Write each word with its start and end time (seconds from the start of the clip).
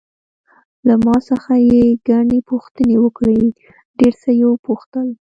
له 0.87 0.95
ما 1.05 1.15
څخه 1.29 1.53
یې 1.69 1.81
ګڼې 2.09 2.39
پوښتنې 2.49 2.95
وکړې، 3.03 3.41
ډېر 3.99 4.13
څه 4.21 4.29
یې 4.39 4.45
وپوښتل. 4.49 5.07